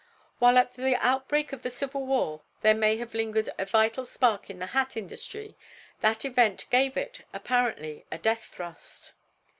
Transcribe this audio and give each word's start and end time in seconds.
While 0.39 0.57
at 0.57 0.73
the 0.73 0.95
outbreak 0.95 1.53
of 1.53 1.61
the 1.61 1.69
Civil 1.69 2.07
War 2.07 2.41
there 2.61 2.73
may 2.73 2.97
have 2.97 3.13
lingered 3.13 3.49
a 3.59 3.65
vital 3.65 4.03
spark 4.03 4.49
in 4.49 4.57
the 4.57 4.65
hat 4.73 4.97
industry, 4.97 5.55
that 5.99 6.25
event 6.25 6.65
gave 6.71 6.97
it, 6.97 7.21
apparently, 7.33 8.07
a 8.11 8.17
death 8.17 8.45
thrust. 8.45 9.13